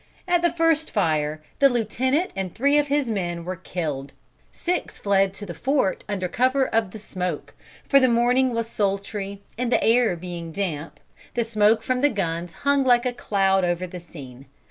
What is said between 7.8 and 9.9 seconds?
for the morning was sultry, and the